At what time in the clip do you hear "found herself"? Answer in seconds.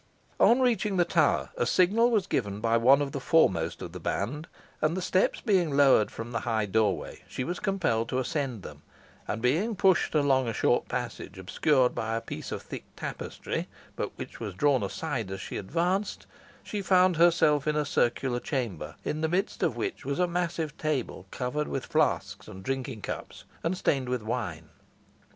16.81-17.67